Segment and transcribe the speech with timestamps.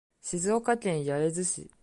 [0.19, 1.71] 静岡県焼津市